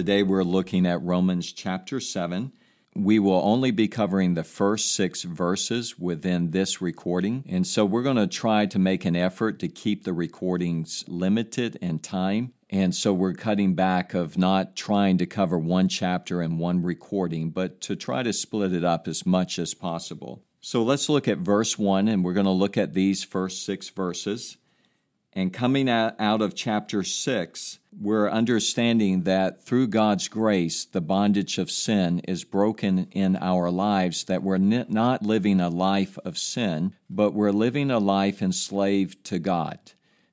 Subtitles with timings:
[0.00, 2.52] Today we're looking at Romans chapter 7.
[2.94, 8.02] We will only be covering the first six verses within this recording, and so we're
[8.02, 12.54] going to try to make an effort to keep the recordings limited in time.
[12.70, 17.50] And so we're cutting back of not trying to cover one chapter in one recording,
[17.50, 20.42] but to try to split it up as much as possible.
[20.62, 23.90] So let's look at verse 1, and we're going to look at these first six
[23.90, 24.56] verses.
[25.32, 31.70] And coming out of chapter 6, we're understanding that through God's grace, the bondage of
[31.70, 37.32] sin is broken in our lives, that we're not living a life of sin, but
[37.32, 39.78] we're living a life enslaved to God.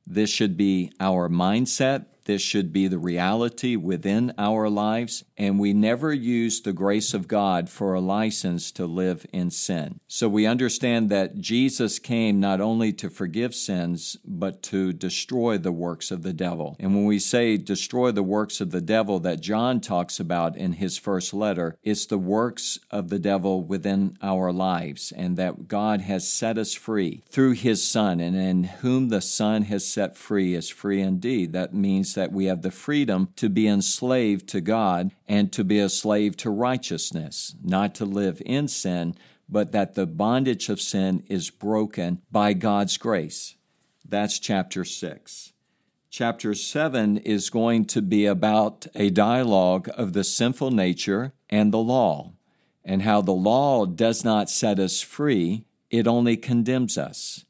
[0.05, 2.05] This should be our mindset.
[2.27, 7.29] This should be the reality within our lives, and we never use the grace of
[7.29, 10.01] God for a license to live in sin.
[10.07, 15.71] So we understand that Jesus came not only to forgive sins, but to destroy the
[15.71, 16.75] works of the devil.
[16.81, 20.73] And when we say destroy the works of the devil that John talks about in
[20.73, 26.01] his first letter, it's the works of the devil within our lives, and that God
[26.01, 30.55] has set us free through his Son, and in whom the Son has set free
[30.55, 31.53] is free indeed.
[31.53, 35.77] That means that we have the freedom to be enslaved to God and to be
[35.77, 39.13] a slave to righteousness, not to live in sin,
[39.47, 43.55] but that the bondage of sin is broken by God's grace.
[44.03, 45.53] That's chapter 6.
[46.09, 51.77] Chapter 7 is going to be about a dialogue of the sinful nature and the
[51.77, 52.33] law,
[52.83, 57.45] and how the law does not set us free, it only condemns us.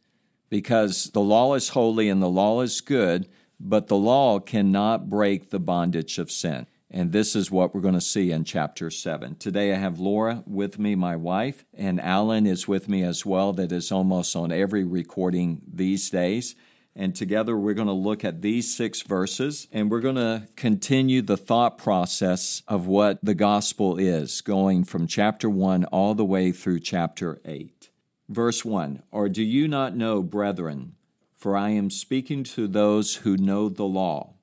[0.49, 5.49] Because the law is holy and the law is good, but the law cannot break
[5.49, 6.67] the bondage of sin.
[6.89, 9.35] And this is what we're going to see in chapter 7.
[9.35, 13.51] Today I have Laura with me, my wife, and Alan is with me as well,
[13.53, 16.55] that is almost on every recording these days.
[16.95, 21.21] And together we're going to look at these six verses and we're going to continue
[21.21, 26.51] the thought process of what the gospel is, going from chapter 1 all the way
[26.51, 27.89] through chapter 8.
[28.29, 30.95] Verse 1 Or do you not know, brethren,
[31.37, 34.33] for I am speaking to those who know the law,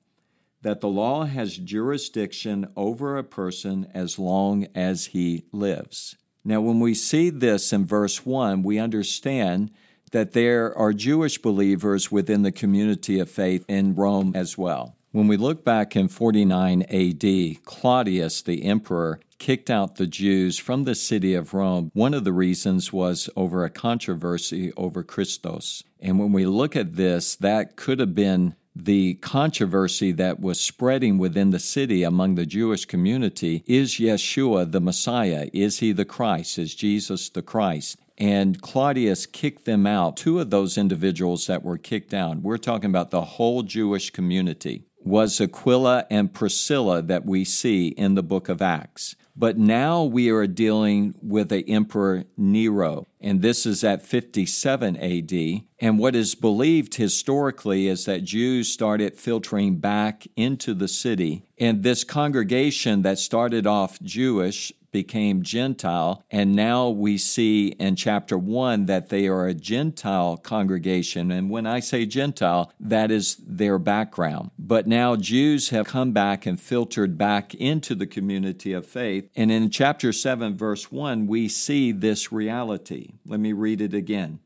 [0.61, 6.15] that the law has jurisdiction over a person as long as he lives.
[6.43, 9.71] Now, when we see this in verse 1, we understand
[10.11, 14.94] that there are Jewish believers within the community of faith in Rome as well.
[15.15, 20.83] When we look back in 49 AD, Claudius, the emperor, kicked out the Jews from
[20.83, 21.89] the city of Rome.
[21.93, 25.85] One of the reasons was over a controversy over Christos.
[26.01, 31.17] And when we look at this, that could have been the controversy that was spreading
[31.17, 35.47] within the city among the Jewish community is Yeshua the Messiah?
[35.53, 36.59] Is he the Christ?
[36.59, 37.97] Is Jesus the Christ?
[38.17, 40.17] And Claudius kicked them out.
[40.17, 44.83] Two of those individuals that were kicked out, we're talking about the whole Jewish community,
[45.05, 49.15] was Aquila and Priscilla that we see in the book of Acts.
[49.37, 55.63] But now we are dealing with the Emperor Nero, and this is at 57 AD.
[55.79, 61.43] And what is believed historically is that Jews started filtering back into the city.
[61.57, 66.23] And this congregation that started off Jewish became Gentile.
[66.31, 71.31] And now we see in chapter 1 that they are a Gentile congregation.
[71.31, 74.51] And when I say Gentile, that is their background.
[74.57, 79.29] But now Jews have come back and filtered back into the community of faith.
[79.35, 83.15] And in chapter 7, verse 1, we see this reality.
[83.25, 84.39] Let me read it again.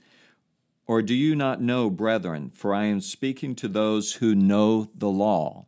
[0.88, 5.10] Or do you not know, brethren, for I am speaking to those who know the
[5.10, 5.68] law?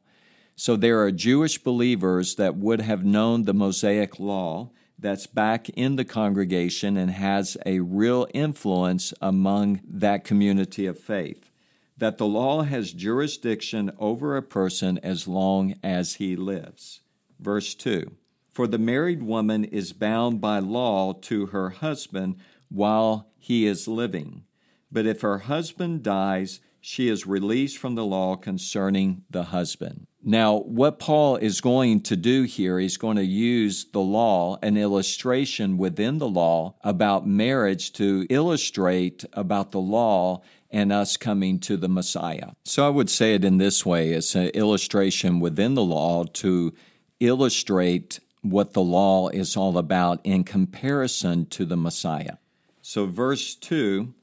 [0.61, 4.69] So there are Jewish believers that would have known the Mosaic law
[4.99, 11.49] that's back in the congregation and has a real influence among that community of faith.
[11.97, 17.01] That the law has jurisdiction over a person as long as he lives.
[17.39, 18.11] Verse 2
[18.53, 22.35] For the married woman is bound by law to her husband
[22.69, 24.43] while he is living.
[24.91, 30.05] But if her husband dies, she is released from the law concerning the husband.
[30.23, 34.77] Now, what Paul is going to do here, he's going to use the law, an
[34.77, 41.75] illustration within the law about marriage to illustrate about the law and us coming to
[41.75, 42.51] the Messiah.
[42.65, 46.73] So I would say it in this way it's an illustration within the law to
[47.19, 52.37] illustrate what the law is all about in comparison to the Messiah.
[52.81, 54.13] So, verse 2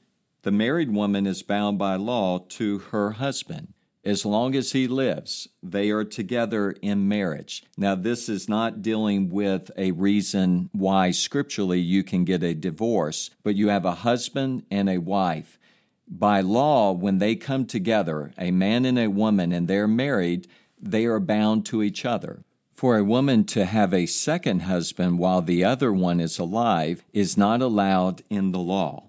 [0.43, 3.73] the married woman is bound by law to her husband.
[4.09, 7.63] As long as he lives, they are together in marriage.
[7.77, 13.29] Now, this is not dealing with a reason why scripturally you can get a divorce,
[13.43, 15.59] but you have a husband and a wife.
[16.07, 20.47] By law, when they come together, a man and a woman, and they're married,
[20.81, 22.43] they are bound to each other.
[22.73, 27.37] For a woman to have a second husband while the other one is alive is
[27.37, 29.08] not allowed in the law.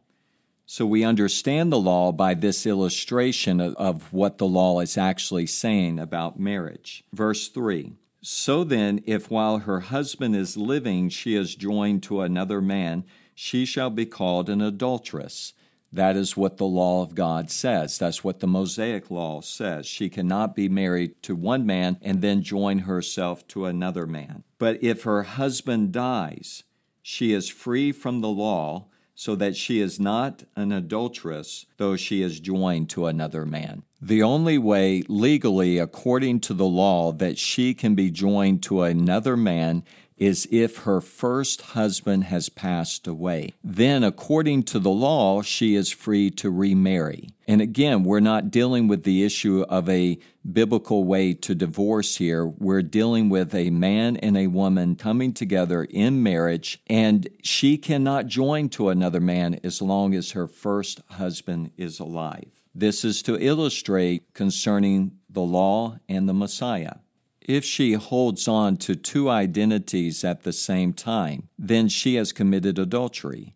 [0.72, 5.98] So we understand the law by this illustration of, what the law is actually saying
[5.98, 7.02] about marriage.
[7.12, 12.60] Verse 3 So then, if while her husband is living she is joined to another
[12.60, 13.02] man,
[13.34, 15.54] she shall be called an adulteress.
[15.92, 17.98] That is what the law of God says.
[17.98, 19.86] That's what the Mosaic law says.
[19.86, 24.44] She cannot be married to one man and then join herself to another man.
[24.60, 26.62] But if her husband dies,
[27.02, 28.86] she is free from the law,
[29.20, 33.82] so that she is not an adulteress, though she is joined to another man.
[34.00, 39.36] The only way, legally, according to the law, that she can be joined to another
[39.36, 39.84] man
[40.20, 43.54] is if her first husband has passed away.
[43.64, 47.30] Then, according to the law, she is free to remarry.
[47.48, 50.18] And again, we're not dealing with the issue of a
[50.52, 52.46] biblical way to divorce here.
[52.46, 58.26] We're dealing with a man and a woman coming together in marriage, and she cannot
[58.26, 62.50] join to another man as long as her first husband is alive.
[62.74, 66.96] This is to illustrate concerning the law and the Messiah.
[67.40, 72.78] If she holds on to two identities at the same time, then she has committed
[72.78, 73.54] adultery.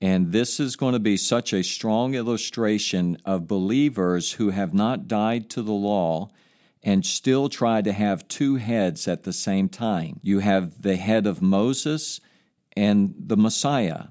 [0.00, 5.06] And this is going to be such a strong illustration of believers who have not
[5.06, 6.30] died to the law
[6.82, 10.18] and still try to have two heads at the same time.
[10.22, 12.20] You have the head of Moses
[12.74, 14.04] and the Messiah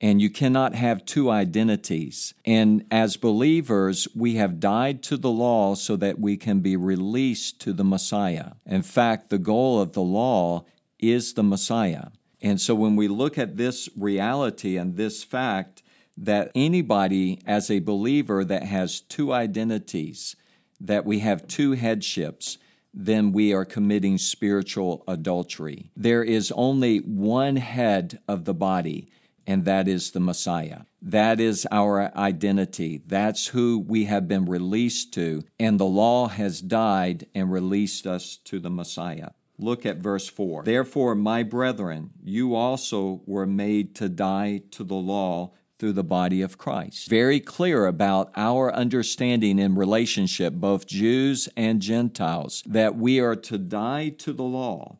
[0.00, 2.34] and you cannot have two identities.
[2.44, 7.60] And as believers, we have died to the law so that we can be released
[7.62, 8.52] to the Messiah.
[8.64, 10.64] In fact, the goal of the law
[10.98, 12.08] is the Messiah.
[12.40, 15.82] And so when we look at this reality and this fact,
[16.16, 20.34] that anybody as a believer that has two identities,
[20.80, 22.58] that we have two headships,
[22.92, 25.90] then we are committing spiritual adultery.
[25.96, 29.08] There is only one head of the body
[29.48, 30.82] and that is the Messiah.
[31.00, 33.00] That is our identity.
[33.06, 38.36] That's who we have been released to, and the law has died and released us
[38.44, 39.30] to the Messiah.
[39.58, 40.64] Look at verse 4.
[40.64, 46.42] Therefore, my brethren, you also were made to die to the law through the body
[46.42, 47.08] of Christ.
[47.08, 53.56] Very clear about our understanding in relationship, both Jews and Gentiles, that we are to
[53.56, 54.98] die to the law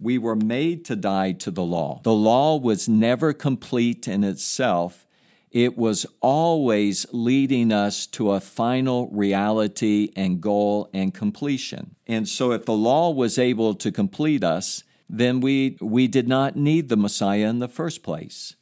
[0.00, 2.00] we were made to die to the law.
[2.02, 5.06] The law was never complete in itself.
[5.50, 11.96] It was always leading us to a final reality and goal and completion.
[12.06, 16.54] And so, if the law was able to complete us, then we, we did not
[16.54, 18.54] need the Messiah in the first place.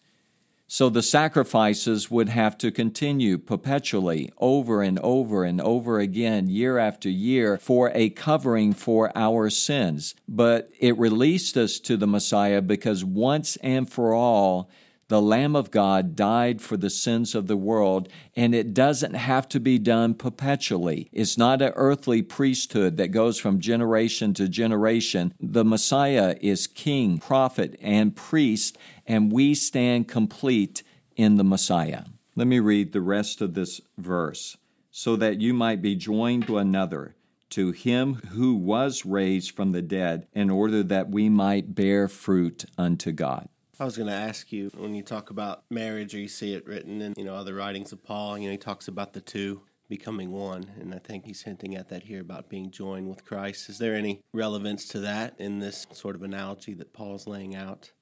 [0.71, 6.77] So the sacrifices would have to continue perpetually over and over and over again, year
[6.77, 10.15] after year, for a covering for our sins.
[10.29, 14.69] But it released us to the Messiah because once and for all,
[15.09, 19.49] the Lamb of God died for the sins of the world, and it doesn't have
[19.49, 21.09] to be done perpetually.
[21.13, 25.33] It's not an earthly priesthood that goes from generation to generation.
[25.41, 30.83] The Messiah is king, prophet, and priest, and we stand complete
[31.17, 32.05] in the Messiah.
[32.37, 34.59] Let me read the rest of this verse.
[34.91, 37.15] So that you might be joined to another,
[37.51, 42.65] to him who was raised from the dead, in order that we might bear fruit
[42.77, 43.49] unto God.
[43.81, 46.67] I was going to ask you when you talk about marriage, or you see it
[46.67, 48.37] written in you know other writings of Paul.
[48.37, 51.89] You know, he talks about the two becoming one, and I think he's hinting at
[51.89, 53.69] that here about being joined with Christ.
[53.69, 57.93] Is there any relevance to that in this sort of analogy that Paul's laying out?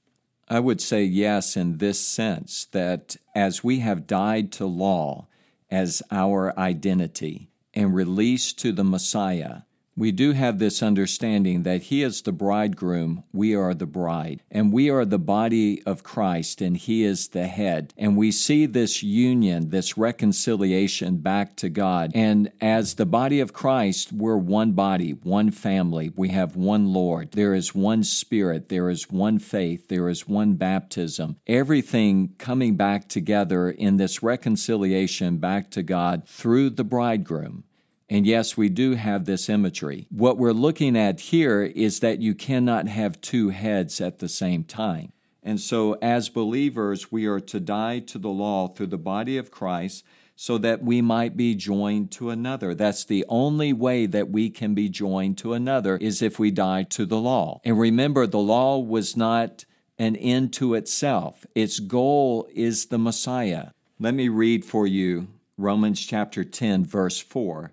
[0.48, 5.26] I would say yes, in this sense that as we have died to law
[5.70, 9.62] as our identity and released to the Messiah,
[9.96, 14.72] we do have this understanding that He is the bridegroom, we are the bride, and
[14.72, 17.94] we are the body of Christ, and He is the head.
[17.96, 22.12] And we see this union, this reconciliation back to God.
[22.14, 26.12] And as the body of Christ, we're one body, one family.
[26.14, 27.32] We have one Lord.
[27.32, 28.68] There is one Spirit.
[28.68, 29.88] There is one faith.
[29.88, 31.36] There is one baptism.
[31.46, 37.64] Everything coming back together in this reconciliation back to God through the bridegroom.
[38.08, 40.06] And yes, we do have this imagery.
[40.10, 44.62] What we're looking at here is that you cannot have two heads at the same
[44.64, 45.12] time.
[45.42, 49.50] And so, as believers, we are to die to the law through the body of
[49.50, 50.04] Christ
[50.36, 52.74] so that we might be joined to another.
[52.74, 56.82] That's the only way that we can be joined to another is if we die
[56.90, 57.60] to the law.
[57.64, 59.64] And remember, the law was not
[59.98, 63.68] an end to itself, its goal is the Messiah.
[63.98, 67.72] Let me read for you Romans chapter 10, verse 4.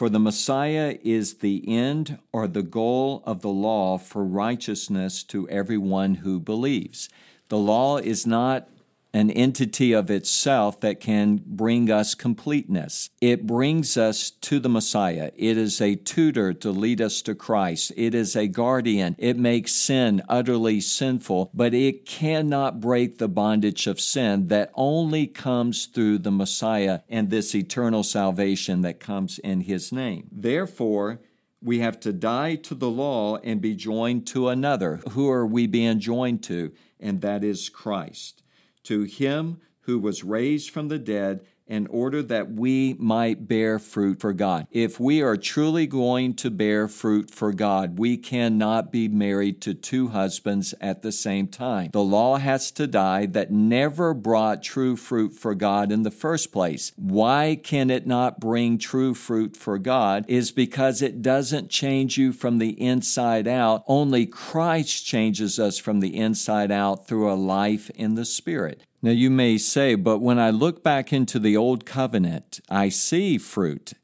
[0.00, 5.46] For the Messiah is the end or the goal of the law for righteousness to
[5.50, 7.10] everyone who believes.
[7.50, 8.66] The law is not
[9.12, 13.10] an entity of itself that can bring us completeness.
[13.20, 15.30] It brings us to the Messiah.
[15.36, 17.92] It is a tutor to lead us to Christ.
[17.96, 19.16] It is a guardian.
[19.18, 25.26] It makes sin utterly sinful, but it cannot break the bondage of sin that only
[25.26, 30.28] comes through the Messiah and this eternal salvation that comes in His name.
[30.30, 31.20] Therefore,
[31.62, 35.00] we have to die to the law and be joined to another.
[35.10, 36.72] Who are we being joined to?
[36.98, 38.39] And that is Christ
[38.84, 44.20] to him who was raised from the dead in order that we might bear fruit
[44.20, 44.66] for God.
[44.72, 49.74] If we are truly going to bear fruit for God, we cannot be married to
[49.74, 51.90] two husbands at the same time.
[51.92, 56.50] The law has to die that never brought true fruit for God in the first
[56.50, 56.92] place.
[56.96, 60.24] Why can it not bring true fruit for God?
[60.26, 63.84] Is because it doesn't change you from the inside out.
[63.86, 68.86] Only Christ changes us from the inside out through a life in the Spirit.
[69.02, 73.38] Now you may say, but when I look back into the Old Covenant, I see
[73.38, 73.94] fruit.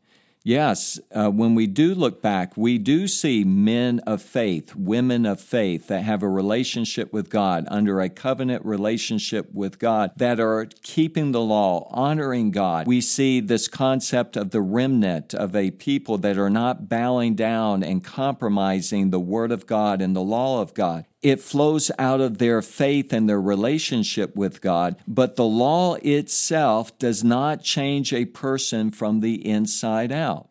[0.43, 5.41] Yes, uh, when we do look back, we do see men of faith, women of
[5.41, 10.69] faith that have a relationship with God, under a covenant relationship with God, that are
[10.83, 12.87] keeping the law, honoring God.
[12.87, 17.83] We see this concept of the remnant of a people that are not bowing down
[17.83, 21.07] and compromising the Word of God and the law of God.
[21.23, 26.97] It flows out of their faith and their relationship with God, but the law itself
[26.99, 30.49] does not change a person from the inside out.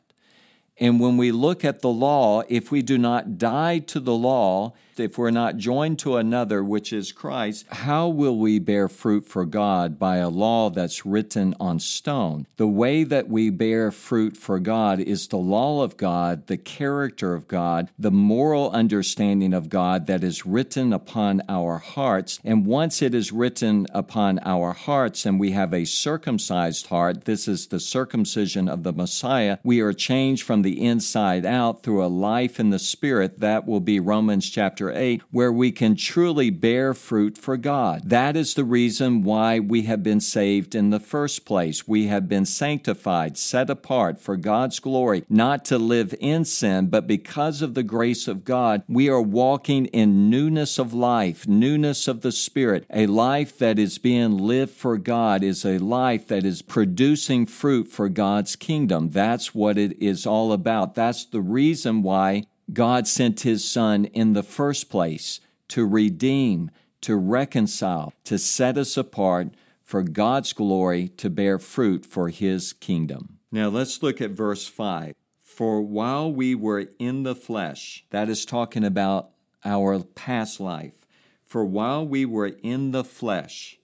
[0.77, 4.73] And when we look at the law, if we do not die to the law,
[4.99, 9.45] if we're not joined to another, which is Christ, how will we bear fruit for
[9.45, 12.47] God by a law that's written on stone?
[12.57, 17.33] The way that we bear fruit for God is the law of God, the character
[17.33, 22.39] of God, the moral understanding of God that is written upon our hearts.
[22.43, 27.47] And once it is written upon our hearts and we have a circumcised heart, this
[27.47, 32.07] is the circumcision of the Messiah, we are changed from the inside out through a
[32.07, 33.39] life in the Spirit.
[33.39, 38.01] That will be Romans chapter chapter 8, where we can truly bear fruit for God.
[38.09, 41.87] That is the reason why we have been saved in the first place.
[41.87, 47.05] We have been sanctified, set apart for God's glory, not to live in sin, but
[47.05, 52.21] because of the grace of God, we are walking in newness of life, newness of
[52.21, 52.85] the Spirit.
[52.89, 57.87] A life that is being lived for God is a life that is producing fruit
[57.87, 59.11] for God's kingdom.
[59.11, 60.95] That's what it is all about.
[60.95, 66.71] That's the reason why God sent his Son in the first place to redeem,
[67.01, 69.49] to reconcile, to set us apart
[69.83, 73.37] for God's glory to bear fruit for his kingdom.
[73.51, 75.13] Now let's look at verse 5.
[75.43, 79.29] For while we were in the flesh, that is talking about
[79.63, 81.05] our past life,
[81.45, 83.77] for while we were in the flesh,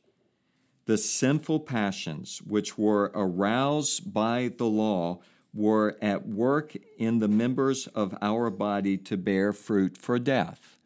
[0.85, 5.19] the sinful passions which were aroused by the law
[5.53, 10.77] were at work in the members of our body to bear fruit for death.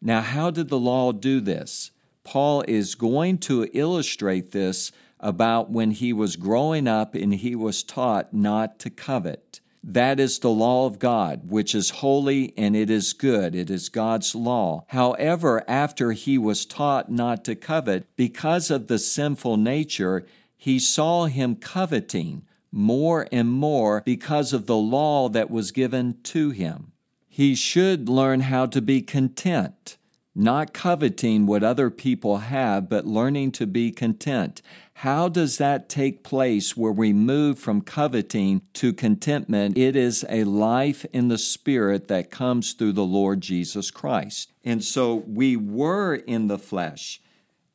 [0.00, 1.90] Now, how did the law do this?
[2.22, 7.82] Paul is going to illustrate this about when he was growing up and he was
[7.82, 9.60] taught not to covet.
[9.82, 13.54] That is the law of God, which is holy and it is good.
[13.54, 14.84] It is God's law.
[14.88, 20.26] However, after he was taught not to covet, because of the sinful nature,
[20.56, 26.50] he saw him coveting more and more because of the law that was given to
[26.50, 26.92] him.
[27.28, 29.96] He should learn how to be content,
[30.34, 34.60] not coveting what other people have, but learning to be content.
[34.94, 39.78] How does that take place where we move from coveting to contentment?
[39.78, 44.52] It is a life in the Spirit that comes through the Lord Jesus Christ.
[44.64, 47.20] And so we were in the flesh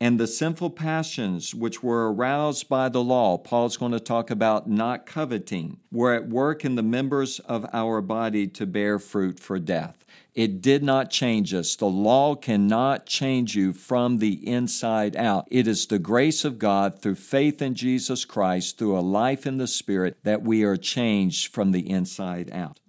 [0.03, 4.69] and the sinful passions which were aroused by the law, Paul's going to talk about
[4.69, 9.57] not coveting, were at work in the members of our body to bear fruit for
[9.59, 10.03] death.
[10.33, 11.77] It did not change us.
[11.77, 15.47] The law cannot change you from the inside out.
[15.49, 19.55] It is the grace of God through faith in Jesus Christ, through a life in
[19.55, 22.81] the Spirit, that we are changed from the inside out.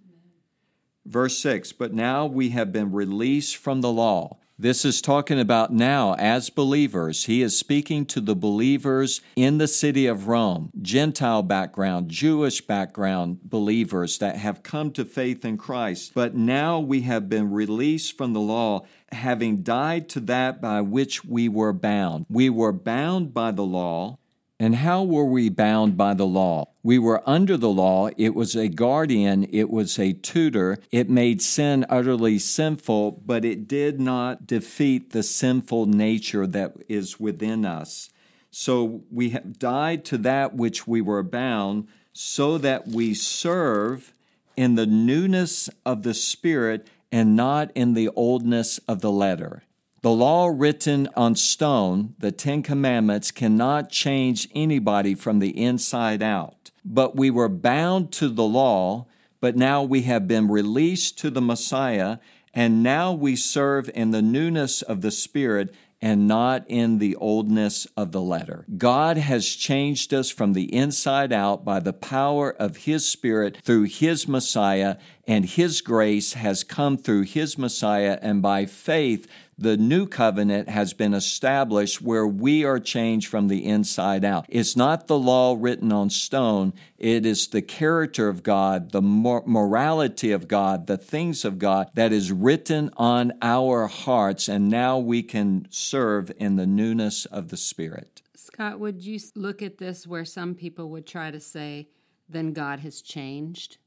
[1.06, 5.72] Verse 6 But now we have been released from the law this is talking about
[5.72, 7.24] now as believers.
[7.24, 13.40] He is speaking to the believers in the city of Rome, Gentile background, Jewish background
[13.42, 16.12] believers that have come to faith in Christ.
[16.14, 21.24] But now we have been released from the law, having died to that by which
[21.24, 22.26] we were bound.
[22.28, 24.18] We were bound by the law
[24.60, 26.68] and how were we bound by the law?
[26.82, 28.10] We were under the law.
[28.16, 30.78] It was a guardian, it was a tutor.
[30.92, 37.18] It made sin utterly sinful, but it did not defeat the sinful nature that is
[37.18, 38.10] within us.
[38.50, 44.14] So we have died to that which we were bound, so that we serve
[44.56, 49.64] in the newness of the Spirit and not in the oldness of the letter.
[50.04, 56.70] The law written on stone, the Ten Commandments, cannot change anybody from the inside out.
[56.84, 59.06] But we were bound to the law,
[59.40, 62.18] but now we have been released to the Messiah,
[62.52, 67.86] and now we serve in the newness of the Spirit and not in the oldness
[67.96, 68.66] of the letter.
[68.76, 73.84] God has changed us from the inside out by the power of His Spirit through
[73.84, 80.06] His Messiah, and His grace has come through His Messiah, and by faith, the new
[80.06, 84.46] covenant has been established where we are changed from the inside out.
[84.48, 90.32] It's not the law written on stone, it is the character of God, the morality
[90.32, 95.22] of God, the things of God that is written on our hearts, and now we
[95.22, 98.22] can serve in the newness of the Spirit.
[98.34, 101.88] Scott, would you look at this where some people would try to say,
[102.28, 103.78] then God has changed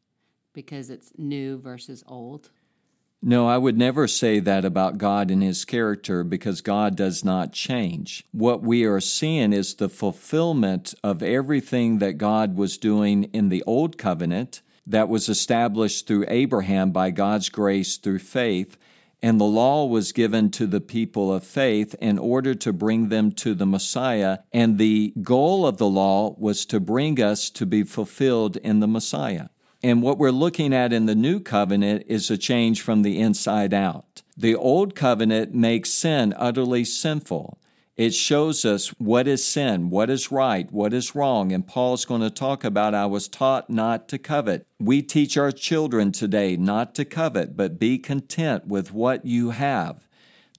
[0.54, 2.50] because it's new versus old?
[3.22, 7.52] No, I would never say that about God and His character because God does not
[7.52, 8.24] change.
[8.32, 13.64] What we are seeing is the fulfillment of everything that God was doing in the
[13.66, 18.78] Old Covenant that was established through Abraham by God's grace through faith.
[19.20, 23.32] And the law was given to the people of faith in order to bring them
[23.34, 24.40] to the Messiah.
[24.54, 28.88] And the goal of the law was to bring us to be fulfilled in the
[28.88, 29.48] Messiah.
[29.84, 33.74] And what we're looking at in the new covenant is a change from the inside
[33.74, 34.24] out.
[34.36, 37.60] The old covenant makes sin utterly sinful.
[37.96, 41.52] It shows us what is sin, what is right, what is wrong.
[41.52, 44.68] And Paul's going to talk about I was taught not to covet.
[44.80, 50.08] We teach our children today not to covet, but be content with what you have.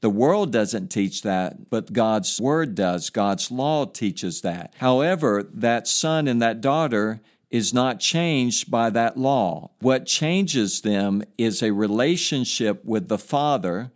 [0.00, 3.10] The world doesn't teach that, but God's word does.
[3.10, 4.74] God's law teaches that.
[4.78, 9.70] However, that son and that daughter is not changed by that law.
[9.80, 13.90] What changes them is a relationship with the Father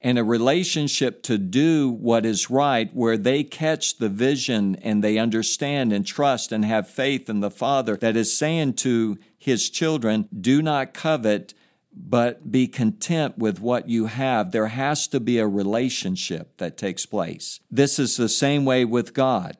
[0.00, 5.16] and a relationship to do what is right, where they catch the vision and they
[5.16, 10.28] understand and trust and have faith in the Father that is saying to his children,
[10.38, 11.54] Do not covet,
[11.94, 14.50] but be content with what you have.
[14.50, 17.60] There has to be a relationship that takes place.
[17.70, 19.56] This is the same way with God.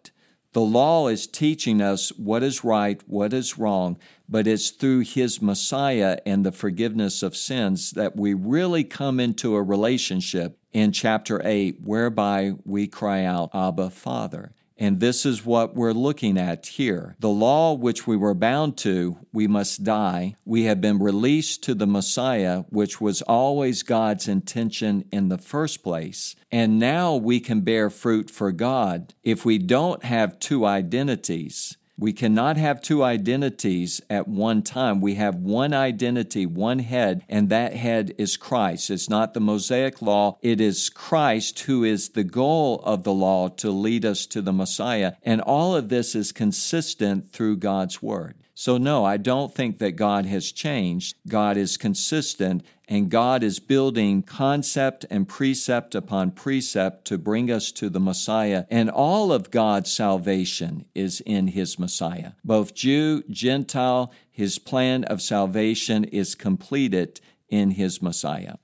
[0.52, 3.96] The law is teaching us what is right, what is wrong,
[4.28, 9.54] but it's through His Messiah and the forgiveness of sins that we really come into
[9.54, 14.52] a relationship in chapter 8 whereby we cry out, Abba, Father.
[14.82, 17.14] And this is what we're looking at here.
[17.20, 20.34] The law which we were bound to, we must die.
[20.44, 25.84] We have been released to the Messiah, which was always God's intention in the first
[25.84, 26.34] place.
[26.50, 31.76] And now we can bear fruit for God if we don't have two identities.
[32.02, 35.00] We cannot have two identities at one time.
[35.00, 38.90] We have one identity, one head, and that head is Christ.
[38.90, 43.46] It's not the Mosaic law, it is Christ who is the goal of the law
[43.50, 45.12] to lead us to the Messiah.
[45.22, 48.34] And all of this is consistent through God's Word.
[48.62, 51.16] So, no, I don't think that God has changed.
[51.26, 57.72] God is consistent, and God is building concept and precept upon precept to bring us
[57.72, 58.66] to the Messiah.
[58.70, 62.34] And all of God's salvation is in His Messiah.
[62.44, 68.58] Both Jew, Gentile, His plan of salvation is completed in His Messiah.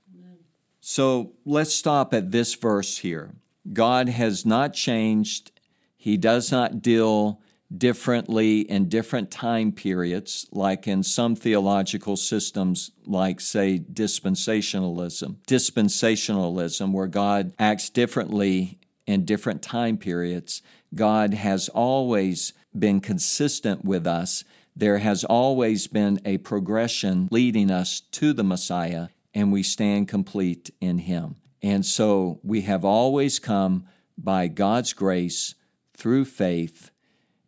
[0.79, 3.31] So, let's stop at this verse here.
[3.73, 5.51] God has not changed,
[5.97, 7.41] He does not deal
[7.75, 15.35] differently in different time periods, like in some theological systems, like, say, dispensationalism.
[15.47, 20.61] Dispensationalism, where God acts differently in different time periods,
[20.95, 24.43] God has always been consistent with us.
[24.75, 30.71] There has always been a progression leading us to the Messiah, and we stand complete
[30.81, 31.35] in Him.
[31.61, 33.85] And so we have always come
[34.17, 35.55] by God's grace
[35.95, 36.91] through faith,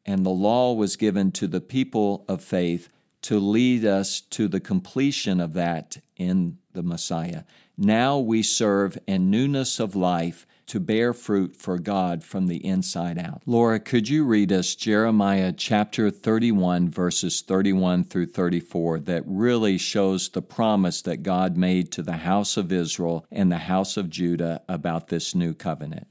[0.06, 2.90] and the law was given to the people of faith
[3.22, 7.44] to lead us to the completion of that in the Messiah.
[7.78, 13.18] Now we serve in newness of life to bear fruit for God from the inside
[13.18, 13.42] out.
[13.46, 20.30] Laura, could you read us Jeremiah chapter 31, verses 31 through 34, that really shows
[20.30, 24.62] the promise that God made to the house of Israel and the house of Judah
[24.70, 26.11] about this new covenant?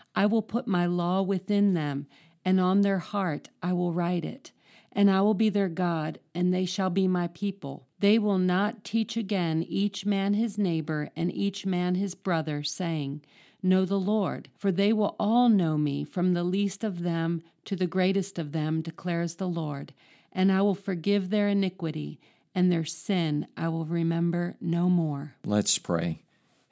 [0.15, 2.07] I will put my law within them,
[2.43, 4.51] and on their heart I will write it.
[4.91, 7.87] And I will be their God, and they shall be my people.
[7.99, 13.21] They will not teach again each man his neighbor and each man his brother, saying,
[13.63, 17.75] Know the Lord, for they will all know me, from the least of them to
[17.75, 19.93] the greatest of them, declares the Lord.
[20.33, 22.19] And I will forgive their iniquity,
[22.53, 25.35] and their sin I will remember no more.
[25.45, 26.23] Let's pray.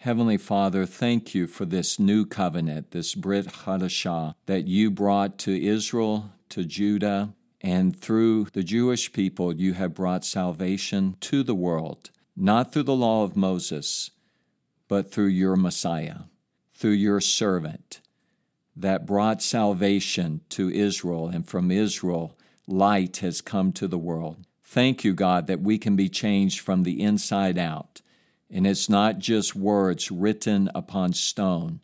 [0.04, 5.62] Heavenly Father, thank you for this new covenant, this Brit Hadashah, that you brought to
[5.62, 12.12] Israel, to Judah, and through the Jewish people you have brought salvation to the world,
[12.34, 14.12] not through the law of Moses,
[14.88, 16.20] but through your Messiah,
[16.74, 18.00] through your servant,
[18.78, 24.38] that brought salvation to Israel, and from Israel light has come to the world.
[24.64, 28.00] Thank you, God, that we can be changed from the inside out
[28.52, 31.82] and it's not just words written upon stone,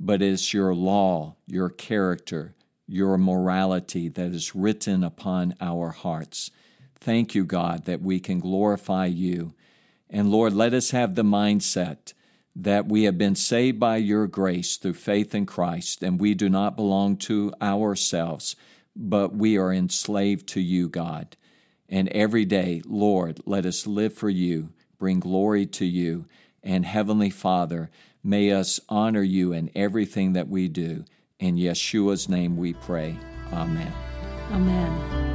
[0.00, 2.54] but it's your law, your character,
[2.86, 6.50] your morality that is written upon our hearts.
[6.98, 9.54] Thank you, God, that we can glorify you.
[10.08, 12.12] And Lord, let us have the mindset
[12.54, 16.48] that we have been saved by your grace through faith in Christ, and we do
[16.48, 18.56] not belong to ourselves,
[18.94, 21.36] but we are enslaved to you, God.
[21.88, 26.26] And every day, Lord, let us live for you bring glory to you.
[26.62, 27.90] And Heavenly Father,
[28.22, 31.04] may us honor you in everything that we do.
[31.38, 33.18] In Yeshua's name we pray.
[33.52, 33.92] Amen.
[34.50, 35.26] Amen.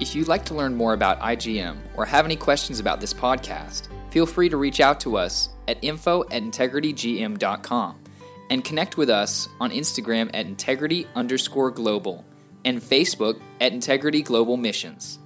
[0.00, 3.88] If you'd like to learn more about IGM or have any questions about this podcast,
[4.10, 7.98] feel free to reach out to us at info at integritygm.com
[8.50, 12.24] and connect with us on Instagram at integrity underscore global
[12.64, 15.18] and Facebook at Integrity Global Missions.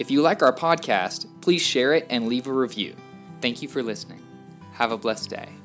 [0.00, 2.96] If you like our podcast, please share it and leave a review.
[3.42, 4.22] Thank you for listening.
[4.72, 5.59] Have a blessed day.